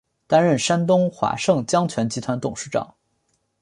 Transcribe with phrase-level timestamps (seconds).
[0.25, 2.95] 担任山东华盛江泉集团董事长。